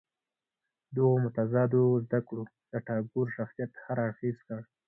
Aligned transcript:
دغو 0.95 1.13
متضادو 1.25 1.83
زده 2.05 2.19
کړو 2.27 2.43
د 2.71 2.73
ټاګور 2.87 3.27
شخصیت 3.37 3.71
هر 3.85 3.97
اړخیز 4.05 4.37
کړ. 4.47 4.59